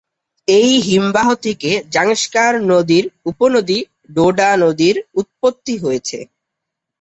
এই 0.47 0.71
হিমবাহ 0.85 1.27
থেকে 1.45 1.71
জাংস্কার 1.93 2.53
নদীর 2.69 3.05
উপনদী 3.25 3.79
ডোডা 4.15 4.49
নদীর 4.63 4.95
উৎপত্তি 5.19 5.73
হয়েছে। 5.77 6.17